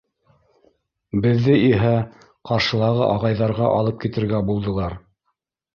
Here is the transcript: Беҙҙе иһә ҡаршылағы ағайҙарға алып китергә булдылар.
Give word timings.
Беҙҙе 1.25 1.59
иһә 1.65 1.93
ҡаршылағы 2.51 3.05
ағайҙарға 3.11 3.73
алып 3.79 4.05
китергә 4.07 4.45
булдылар. 4.51 5.03